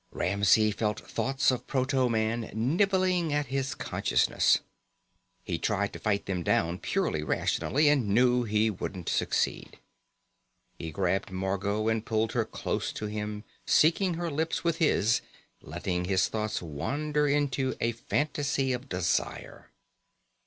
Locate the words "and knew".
7.87-8.41